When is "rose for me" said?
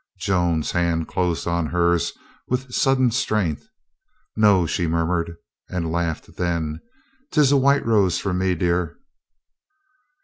7.85-8.55